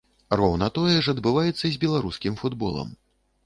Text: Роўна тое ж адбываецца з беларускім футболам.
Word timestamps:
Роўна 0.39 0.69
тое 0.77 0.95
ж 1.03 1.15
адбываецца 1.17 1.57
з 1.67 1.77
беларускім 1.87 2.33
футболам. 2.43 2.95